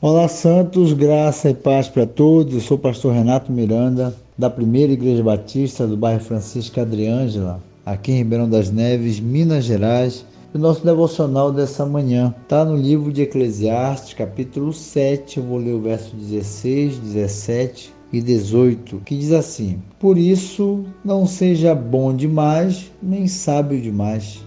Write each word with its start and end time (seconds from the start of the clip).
Olá, 0.00 0.28
Santos, 0.28 0.92
graça 0.92 1.50
e 1.50 1.54
paz 1.54 1.88
para 1.88 2.06
todos. 2.06 2.54
Eu 2.54 2.60
sou 2.60 2.76
o 2.76 2.80
pastor 2.80 3.12
Renato 3.12 3.50
Miranda, 3.50 4.14
da 4.38 4.48
Primeira 4.48 4.92
Igreja 4.92 5.24
Batista 5.24 5.88
do 5.88 5.96
bairro 5.96 6.20
Francisco 6.20 6.80
Adriângela, 6.80 7.60
aqui 7.84 8.12
em 8.12 8.18
Ribeirão 8.18 8.48
das 8.48 8.70
Neves, 8.70 9.18
Minas 9.18 9.64
Gerais. 9.64 10.24
O 10.54 10.58
nosso 10.58 10.86
devocional 10.86 11.50
dessa 11.50 11.84
manhã 11.84 12.32
está 12.44 12.64
no 12.64 12.76
livro 12.76 13.12
de 13.12 13.22
Eclesiastes, 13.22 14.14
capítulo 14.14 14.72
7. 14.72 15.38
Eu 15.38 15.42
vou 15.42 15.58
ler 15.58 15.72
o 15.72 15.82
verso 15.82 16.14
16, 16.14 16.98
17 16.98 17.92
e 18.12 18.20
18, 18.20 18.98
que 19.04 19.16
diz 19.16 19.32
assim: 19.32 19.82
Por 19.98 20.16
isso, 20.16 20.84
não 21.04 21.26
seja 21.26 21.74
bom 21.74 22.14
demais, 22.14 22.92
nem 23.02 23.26
sábio 23.26 23.80
demais. 23.80 24.46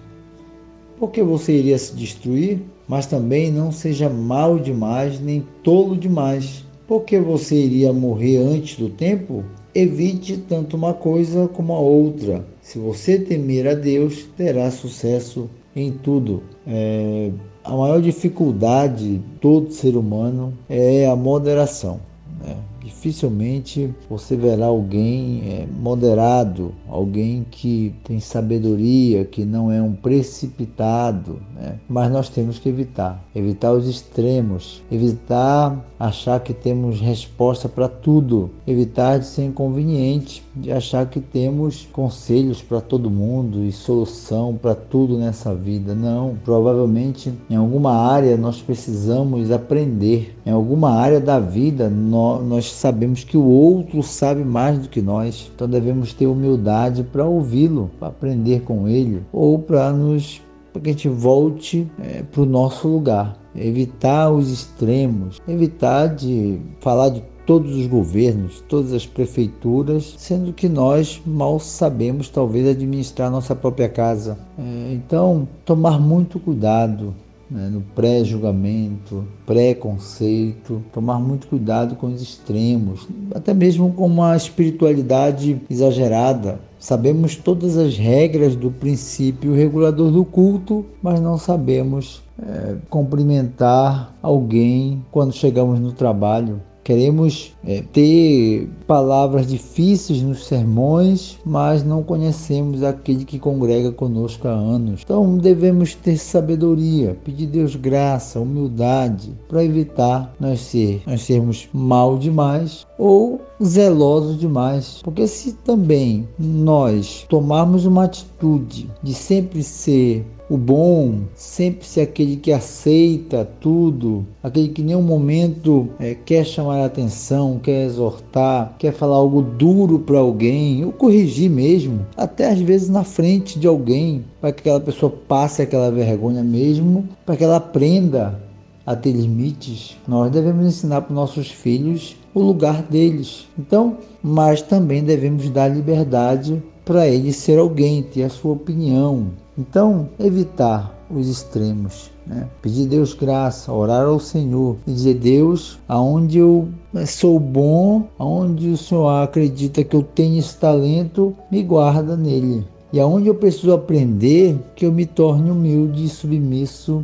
Porque 1.02 1.22
você 1.22 1.52
iria 1.52 1.78
se 1.78 1.94
destruir? 1.94 2.62
mas 2.92 3.06
também 3.06 3.50
não 3.50 3.72
seja 3.72 4.10
mal 4.10 4.60
demais 4.60 5.18
nem 5.18 5.48
tolo 5.64 5.96
demais, 5.96 6.66
porque 6.86 7.18
você 7.18 7.56
iria 7.56 7.94
morrer 7.94 8.36
antes 8.36 8.78
do 8.78 8.90
tempo. 8.90 9.46
Evite 9.74 10.36
tanto 10.36 10.76
uma 10.76 10.94
coisa 10.94 11.48
como 11.48 11.72
a 11.72 11.80
outra. 11.80 12.46
Se 12.62 12.78
você 12.78 13.18
temer 13.18 13.66
a 13.66 13.74
Deus, 13.74 14.28
terá 14.36 14.70
sucesso 14.70 15.50
em 15.74 15.90
tudo. 15.90 16.44
É, 16.68 17.32
a 17.64 17.78
maior 17.78 18.02
dificuldade 18.02 19.20
de 19.20 19.24
todo 19.40 19.72
ser 19.72 19.96
humano 19.96 20.54
é 20.68 21.08
a 21.08 21.16
moderação. 21.16 22.02
Né? 22.46 22.58
Dificilmente 22.92 23.94
você 24.10 24.36
verá 24.36 24.68
alguém 24.68 25.42
é, 25.46 25.68
moderado, 25.80 26.74
alguém 26.88 27.46
que 27.50 27.96
tem 28.04 28.20
sabedoria, 28.20 29.24
que 29.26 29.46
não 29.46 29.72
é 29.72 29.82
um 29.82 29.94
precipitado, 29.94 31.40
né? 31.56 31.80
mas 31.88 32.12
nós 32.12 32.30
temos 32.30 32.60
que 32.60 32.70
evitar. 32.70 33.24
Evitar 33.34 33.72
os 33.72 33.88
extremos, 33.88 34.84
evitar 34.92 35.84
achar 36.02 36.40
que 36.40 36.52
temos 36.52 37.00
resposta 37.00 37.70
para 37.70 37.88
tudo, 37.88 38.50
evitar 38.66 39.20
de 39.20 39.28
ser 39.28 39.46
inconveniente, 39.46 40.44
de 40.56 40.72
achar 40.72 41.06
que 41.06 41.20
temos 41.20 41.88
conselhos 41.94 42.60
para 42.62 42.82
todo 42.82 43.10
mundo 43.10 43.64
e 43.64 43.72
solução 43.72 44.58
para 44.60 44.74
tudo 44.74 45.18
nessa 45.18 45.54
vida. 45.54 45.94
Não, 45.94 46.36
provavelmente 46.44 47.32
em 47.48 47.56
alguma 47.56 47.94
área 47.94 48.36
nós 48.36 48.62
precisamos 48.62 49.52
aprender, 49.52 50.36
em 50.44 50.50
alguma 50.50 50.92
área 50.92 51.20
da 51.20 51.40
vida 51.40 51.88
nós, 51.90 52.72
sabemos 52.82 53.24
que 53.24 53.38
o 53.38 53.46
outro 53.46 54.02
sabe 54.02 54.44
mais 54.44 54.80
do 54.80 54.90
que 54.90 55.04
nós, 55.04 55.52
então 55.54 55.70
devemos 55.70 56.14
ter 56.14 56.26
humildade 56.26 57.04
para 57.04 57.24
ouvi-lo, 57.24 57.92
para 58.00 58.08
aprender 58.08 58.62
com 58.62 58.88
ele 58.88 59.24
ou 59.32 59.60
para 59.60 59.94
nos 59.94 60.42
para 60.74 60.82
que 60.82 60.90
a 60.90 60.94
gente 60.94 61.10
volte 61.10 61.86
é, 62.00 62.24
para 62.24 62.42
o 62.42 62.46
nosso 62.46 62.88
lugar. 62.88 63.38
Evitar 63.54 64.32
os 64.32 64.50
extremos, 64.50 65.42
evitar 65.46 66.08
de 66.08 66.62
falar 66.80 67.10
de 67.10 67.22
todos 67.46 67.76
os 67.76 67.86
governos, 67.88 68.64
todas 68.70 68.94
as 68.94 69.06
prefeituras, 69.06 70.16
sendo 70.18 70.54
que 70.54 70.70
nós 70.70 71.22
mal 71.26 71.60
sabemos 71.60 72.30
talvez 72.30 72.68
administrar 72.68 73.30
nossa 73.30 73.54
própria 73.54 73.90
casa. 73.90 74.38
É, 74.58 74.94
então, 74.94 75.48
tomar 75.66 76.00
muito 76.00 76.40
cuidado 76.40 77.14
né, 77.52 77.70
no 77.70 77.82
pré-julgamento, 77.82 79.26
pré-conceito, 79.46 80.82
tomar 80.94 81.20
muito 81.20 81.48
cuidado 81.48 81.96
com 81.96 82.08
os 82.08 82.22
extremos, 82.22 83.06
até 83.36 83.54
mesmo 83.54 83.92
com 83.92 84.06
uma 84.06 84.36
espiritualidade 84.38 85.62
exagerada. 85.70 86.60
Sabemos 86.80 87.36
todas 87.36 87.78
as 87.78 87.98
regras 87.98 88.56
do 88.56 88.72
princípio 88.72 89.54
regulador 89.54 90.10
do 90.12 90.24
culto, 90.24 90.86
mas 91.04 91.20
não 91.20 91.38
sabemos 91.38 92.24
é, 92.42 92.76
cumprimentar 92.90 94.16
alguém 94.22 95.04
quando 95.12 95.34
chegamos 95.34 95.80
no 95.80 95.92
trabalho. 95.92 96.62
Queremos 96.84 97.54
é, 97.64 97.84
ter 97.94 98.68
palavras 98.88 99.48
difíceis 99.48 100.22
nos 100.22 100.46
sermões, 100.46 101.38
mas 101.46 101.84
não 101.84 102.02
conhecemos 102.02 102.84
aquele 102.84 103.24
que 103.24 103.38
congrega 103.38 103.92
conosco 103.92 104.48
há 104.48 104.52
anos. 104.52 105.02
Então 105.04 105.38
devemos 105.38 105.94
ter 105.94 106.18
sabedoria, 106.18 107.16
pedir 107.24 107.48
Deus 107.48 107.76
graça, 107.76 108.40
humildade, 108.40 109.32
para 109.48 109.64
evitar 109.64 110.34
nós, 110.40 110.62
ser, 110.62 111.04
nós 111.06 111.22
sermos 111.22 111.70
mal 111.72 112.18
demais 112.18 112.88
ou 113.02 113.42
zelosos 113.64 114.40
demais. 114.40 115.00
Porque 115.04 115.26
se 115.26 115.54
também 115.54 116.28
nós 116.38 117.26
tomarmos 117.28 117.84
uma 117.84 118.04
atitude 118.04 118.92
de 119.02 119.16
sempre 119.16 119.64
ser 119.64 120.24
o 120.48 120.56
bom, 120.56 121.22
sempre 121.34 121.84
ser 121.88 122.02
aquele 122.02 122.36
que 122.36 122.52
aceita 122.52 123.50
tudo, 123.60 124.24
aquele 124.44 124.68
que 124.68 124.84
em 124.84 124.86
nenhum 124.86 125.02
momento 125.02 125.90
é, 126.00 126.14
quer 126.14 126.46
chamar 126.46 126.82
a 126.82 126.86
atenção, 126.86 127.58
quer 127.58 127.86
exortar, 127.86 128.76
quer 128.78 128.94
falar 128.94 129.16
algo 129.16 129.42
duro 129.42 129.98
para 129.98 130.20
alguém, 130.20 130.86
ou 130.86 130.92
corrigir 130.92 131.50
mesmo, 131.50 132.06
até 132.16 132.52
às 132.52 132.60
vezes 132.60 132.88
na 132.88 133.04
frente 133.04 133.58
de 133.58 133.66
alguém, 133.66 134.24
para 134.40 134.52
que 134.52 134.60
aquela 134.60 134.80
pessoa 134.80 135.12
passe 135.28 135.64
aquela 135.64 135.90
vergonha 135.90 136.44
mesmo, 136.44 137.10
para 137.26 137.36
que 137.36 137.44
ela 137.44 137.56
aprenda 137.56 138.40
a 138.86 138.96
ter 138.96 139.12
limites. 139.12 139.98
Nós 140.08 140.32
devemos 140.32 140.66
ensinar 140.66 141.02
para 141.02 141.16
nossos 141.16 141.50
filhos 141.50 142.16
o 142.34 142.42
lugar 142.42 142.84
deles. 142.84 143.48
Então, 143.58 143.98
mas 144.22 144.62
também 144.62 145.04
devemos 145.04 145.50
dar 145.50 145.68
liberdade 145.68 146.62
para 146.86 147.08
ele 147.08 147.32
ser 147.32 147.60
alguém, 147.60 148.04
ter 148.04 148.24
a 148.24 148.30
sua 148.30 148.54
opinião, 148.54 149.28
então, 149.58 150.10
evitar 150.18 150.98
os 151.10 151.28
extremos, 151.28 152.10
né? 152.26 152.48
pedir 152.62 152.88
Deus 152.88 153.14
graça, 153.14 153.72
orar 153.72 154.06
ao 154.06 154.20
Senhor 154.20 154.78
e 154.88 154.92
dizer: 154.94 155.16
Deus, 155.16 155.78
aonde 155.88 156.38
eu 156.38 156.70
sou 157.06 157.38
bom, 157.38 158.08
aonde 158.18 158.70
o 158.70 158.78
Senhor 158.78 159.10
acredita 159.10 159.84
que 159.84 159.96
eu 159.96 160.04
tenho 160.04 160.40
esse 160.40 160.58
talento, 160.58 161.36
me 161.52 161.62
guarda 161.64 162.16
nele. 162.16 162.66
E 162.94 163.00
aonde 163.00 163.28
eu 163.28 163.36
preciso 163.36 163.74
aprender, 163.74 164.58
que 164.76 164.86
eu 164.86 164.92
me 164.92 165.06
torne 165.06 165.52
humilde 165.52 166.06
e 166.06 166.10
submisso 166.10 167.04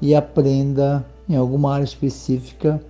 e 0.00 0.14
aprenda 0.14 1.04
em 1.28 1.36
alguma 1.36 1.74
área 1.74 1.84
específica. 1.84 2.80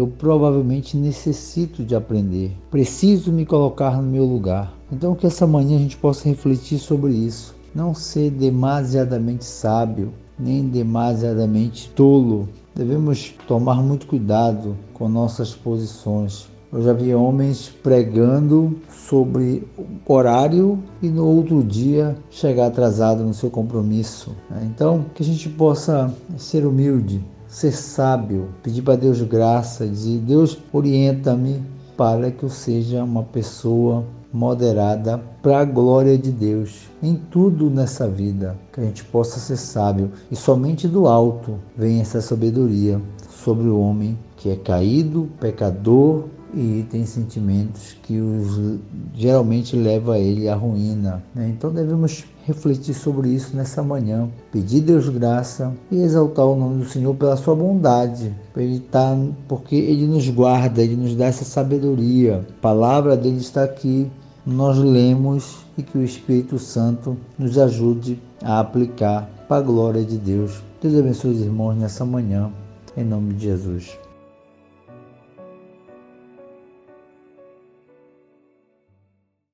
Eu 0.00 0.06
provavelmente 0.06 0.96
necessito 0.96 1.84
de 1.84 1.94
aprender, 1.94 2.56
preciso 2.70 3.30
me 3.30 3.44
colocar 3.44 4.00
no 4.00 4.10
meu 4.10 4.24
lugar. 4.24 4.72
Então, 4.90 5.14
que 5.14 5.26
essa 5.26 5.46
manhã 5.46 5.76
a 5.76 5.78
gente 5.78 5.98
possa 5.98 6.26
refletir 6.26 6.78
sobre 6.78 7.12
isso 7.12 7.54
não 7.74 7.94
ser 7.94 8.30
demasiadamente 8.30 9.44
sábio, 9.44 10.10
nem 10.38 10.66
demasiadamente 10.66 11.90
tolo. 11.90 12.48
Devemos 12.74 13.34
tomar 13.46 13.82
muito 13.82 14.06
cuidado 14.06 14.74
com 14.94 15.06
nossas 15.06 15.54
posições. 15.54 16.48
Eu 16.72 16.82
já 16.82 16.94
vi 16.94 17.14
homens 17.14 17.68
pregando 17.82 18.74
sobre 18.88 19.68
horário 20.08 20.78
e 21.02 21.08
no 21.08 21.26
outro 21.26 21.62
dia 21.62 22.16
chegar 22.30 22.68
atrasado 22.68 23.22
no 23.22 23.34
seu 23.34 23.50
compromisso. 23.50 24.34
Né? 24.48 24.66
Então, 24.74 25.04
que 25.14 25.22
a 25.22 25.26
gente 25.26 25.50
possa 25.50 26.10
ser 26.38 26.64
humilde, 26.64 27.22
ser 27.50 27.72
sábio, 27.72 28.48
pedir 28.62 28.82
para 28.82 28.96
Deus 28.96 29.20
graça, 29.22 29.86
dizer: 29.86 30.18
Deus, 30.20 30.56
orienta-me 30.72 31.62
para 31.96 32.30
que 32.30 32.44
eu 32.44 32.48
seja 32.48 33.02
uma 33.02 33.24
pessoa 33.24 34.04
moderada 34.32 35.20
para 35.42 35.58
a 35.58 35.64
glória 35.64 36.16
de 36.16 36.30
Deus 36.30 36.88
em 37.02 37.16
tudo 37.16 37.68
nessa 37.68 38.08
vida, 38.08 38.56
que 38.72 38.80
a 38.80 38.84
gente 38.84 39.04
possa 39.04 39.40
ser 39.40 39.56
sábio. 39.56 40.12
E 40.30 40.36
somente 40.36 40.86
do 40.86 41.08
alto 41.08 41.58
vem 41.76 42.00
essa 42.00 42.20
sabedoria 42.20 43.00
sobre 43.28 43.68
o 43.68 43.80
homem 43.80 44.16
que 44.36 44.48
é 44.48 44.56
caído, 44.56 45.28
pecador 45.40 46.24
e 46.54 46.86
tem 46.90 47.04
sentimentos 47.06 47.96
que 48.02 48.18
os 48.18 48.78
geralmente 49.14 49.76
leva 49.76 50.18
ele 50.18 50.48
à 50.48 50.54
ruína. 50.54 51.22
Né? 51.34 51.48
Então 51.48 51.72
devemos 51.72 52.24
refletir 52.44 52.94
sobre 52.94 53.28
isso 53.28 53.56
nessa 53.56 53.82
manhã, 53.82 54.28
pedir 54.50 54.80
Deus 54.80 55.08
graça 55.08 55.72
e 55.90 56.02
exaltar 56.02 56.46
o 56.46 56.56
nome 56.56 56.82
do 56.82 56.88
Senhor 56.88 57.14
pela 57.14 57.36
sua 57.36 57.54
bondade, 57.54 58.34
ele 58.56 58.80
tá, 58.80 59.16
porque 59.46 59.76
Ele 59.76 60.06
nos 60.06 60.28
guarda, 60.28 60.82
Ele 60.82 60.96
nos 60.96 61.14
dá 61.14 61.26
essa 61.26 61.44
sabedoria. 61.44 62.44
A 62.58 62.60
palavra 62.60 63.16
dele 63.16 63.38
está 63.38 63.62
aqui 63.62 64.10
nós 64.44 64.78
lemos 64.78 65.58
e 65.76 65.82
que 65.82 65.98
o 65.98 66.02
Espírito 66.02 66.58
Santo 66.58 67.16
nos 67.38 67.58
ajude 67.58 68.20
a 68.42 68.60
aplicar 68.60 69.28
para 69.48 69.58
a 69.58 69.62
glória 69.62 70.04
de 70.04 70.16
Deus. 70.16 70.62
Deus 70.80 70.98
abençoe 70.98 71.32
os 71.32 71.40
irmãos 71.40 71.74
nessa 71.74 72.04
manhã, 72.04 72.50
em 72.96 73.04
nome 73.04 73.34
de 73.34 73.44
Jesus. 73.44 73.98